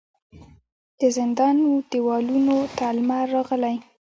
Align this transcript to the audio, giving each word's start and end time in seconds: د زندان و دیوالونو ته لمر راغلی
د 0.99 1.01
زندان 1.17 1.55
و 1.67 1.71
دیوالونو 1.91 2.57
ته 2.77 2.85
لمر 2.97 3.25
راغلی 3.35 3.75